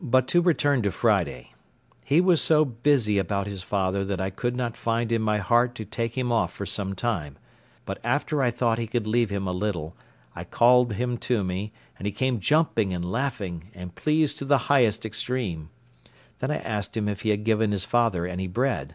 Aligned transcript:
But 0.00 0.28
to 0.28 0.40
return 0.40 0.80
to 0.82 0.92
Friday; 0.92 1.54
he 2.04 2.20
was 2.20 2.40
so 2.40 2.64
busy 2.64 3.18
about 3.18 3.48
his 3.48 3.64
father 3.64 4.04
that 4.04 4.20
I 4.20 4.30
could 4.30 4.54
not 4.54 4.76
find 4.76 5.10
in 5.10 5.20
my 5.22 5.38
heart 5.38 5.74
to 5.74 5.84
take 5.84 6.16
him 6.16 6.30
off 6.30 6.52
for 6.52 6.64
some 6.64 6.94
time; 6.94 7.36
but 7.84 7.98
after 8.04 8.40
I 8.44 8.52
thought 8.52 8.78
he 8.78 8.86
could 8.86 9.08
leave 9.08 9.30
him 9.30 9.48
a 9.48 9.52
little, 9.52 9.96
I 10.36 10.44
called 10.44 10.92
him 10.92 11.18
to 11.18 11.42
me, 11.42 11.72
and 11.98 12.06
he 12.06 12.12
came 12.12 12.38
jumping 12.38 12.94
and 12.94 13.04
laughing, 13.04 13.70
and 13.74 13.96
pleased 13.96 14.38
to 14.38 14.44
the 14.44 14.58
highest 14.70 15.04
extreme: 15.04 15.68
then 16.38 16.52
I 16.52 16.58
asked 16.58 16.96
him 16.96 17.08
if 17.08 17.22
he 17.22 17.30
had 17.30 17.42
given 17.42 17.72
his 17.72 17.84
father 17.84 18.28
any 18.28 18.46
bread. 18.46 18.94